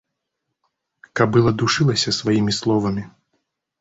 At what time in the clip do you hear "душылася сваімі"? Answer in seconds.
1.63-2.57